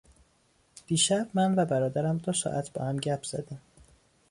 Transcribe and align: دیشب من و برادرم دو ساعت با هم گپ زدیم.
دیشب 0.87 1.27
من 1.33 1.55
و 1.55 1.65
برادرم 1.65 2.17
دو 2.17 2.33
ساعت 2.33 2.73
با 2.73 2.85
هم 2.85 2.97
گپ 2.97 3.23
زدیم. 3.23 3.61